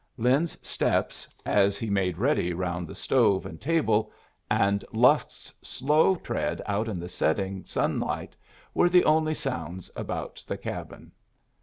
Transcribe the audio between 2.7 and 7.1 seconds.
the stove and table, and Lusk's slow tread out in the